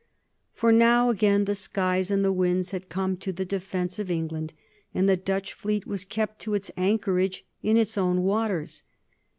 For 0.55 0.71
now 0.71 1.11
again 1.11 1.45
the 1.45 1.53
skies 1.53 2.09
and 2.09 2.25
the 2.25 2.33
winds 2.33 2.71
had 2.71 2.89
come 2.89 3.15
to 3.17 3.31
the 3.31 3.45
defence 3.45 3.99
of 3.99 4.09
England, 4.09 4.51
and 4.95 5.07
the 5.07 5.15
Dutch 5.15 5.53
fleet 5.53 5.85
was 5.85 6.05
kept 6.05 6.39
to 6.39 6.55
its 6.55 6.71
anchorage 6.75 7.45
in 7.61 7.77
its 7.77 7.99
own 7.99 8.23
waters. 8.23 8.81